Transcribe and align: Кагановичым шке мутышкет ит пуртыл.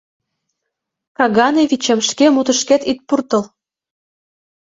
Кагановичым 1.17 1.99
шке 2.09 2.25
мутышкет 2.33 2.81
ит 2.91 2.99
пуртыл. 3.07 3.43